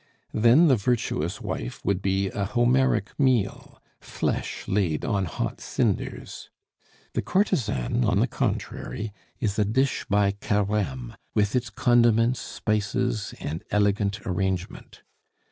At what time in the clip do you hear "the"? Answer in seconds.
0.67-0.75, 7.13-7.21, 8.19-8.25